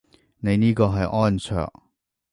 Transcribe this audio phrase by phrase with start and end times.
[0.39, 1.83] 你呢個係安卓